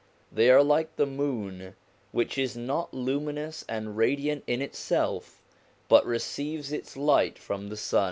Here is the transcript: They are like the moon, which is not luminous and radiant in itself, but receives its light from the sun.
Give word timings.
They 0.31 0.49
are 0.49 0.63
like 0.63 0.95
the 0.95 1.05
moon, 1.05 1.75
which 2.11 2.35
is 2.35 2.57
not 2.57 2.91
luminous 2.91 3.63
and 3.69 3.95
radiant 3.95 4.43
in 4.47 4.59
itself, 4.59 5.43
but 5.87 6.07
receives 6.07 6.71
its 6.71 6.97
light 6.97 7.37
from 7.37 7.69
the 7.69 7.77
sun. 7.77 7.99